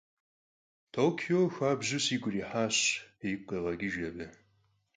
Tokio 0.93 1.41
xuabju 1.55 1.97
sigu 2.05 2.29
yirihaş,- 2.33 2.77
yigu 3.23 3.47
khêğeç'ıjj 3.63 3.97
abı. 4.09 4.25